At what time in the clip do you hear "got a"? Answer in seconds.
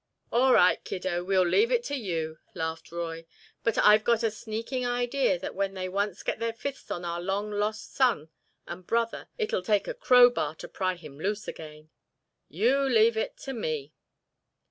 4.03-4.31